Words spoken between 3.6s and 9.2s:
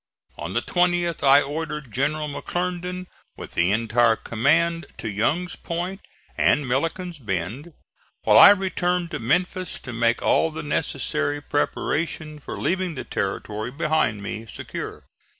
entire command, to Young's Point and Milliken's Bend, while I returned to